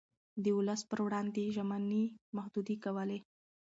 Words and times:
د 0.43 0.45
ولس 0.57 0.81
پر 0.89 0.99
وړاندې 1.05 1.39
يې 1.45 1.53
ژمنې 1.57 2.03
محدودې 2.35 2.75
کولې. 2.83 3.19